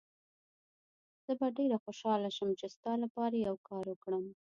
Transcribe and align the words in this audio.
زه 1.25 1.31
به 1.39 1.47
ډېر 1.57 1.71
خوشحاله 1.83 2.29
شم 2.37 2.49
چي 2.59 2.67
ستا 2.75 2.93
لپاره 3.03 3.35
یو 3.47 3.55
کار 3.67 3.83
وکړم. 3.87 4.25